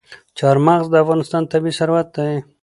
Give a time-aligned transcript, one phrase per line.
[0.37, 2.35] چار مغز د افغانستان طبعي ثروت دی.